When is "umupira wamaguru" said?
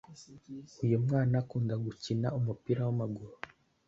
2.39-3.33